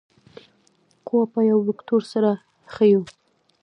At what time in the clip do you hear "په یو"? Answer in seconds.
1.33-1.57